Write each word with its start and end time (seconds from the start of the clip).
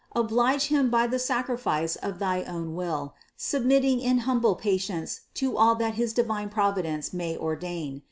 Oblige 0.15 0.63
Him 0.69 0.89
by 0.89 1.05
the 1.05 1.19
sacrifice 1.19 1.95
of 1.95 2.17
thy 2.17 2.41
own 2.45 2.73
will, 2.73 3.13
submitting 3.37 3.99
in 3.99 4.21
humble 4.25 4.55
patience 4.55 5.21
to 5.35 5.55
all 5.55 5.75
that 5.75 5.93
his 5.93 6.11
divine 6.11 6.49
Providence 6.49 7.13
may 7.13 7.37
ordain. 7.37 7.99